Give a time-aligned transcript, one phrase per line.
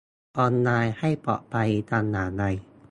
[0.37, 2.43] ออนไลน์ให้ปลอดภัยทำอย่างไร